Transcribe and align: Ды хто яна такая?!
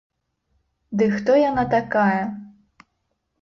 Ды 1.01 1.09
хто 1.17 1.31
яна 1.49 1.63
такая?! 1.75 2.23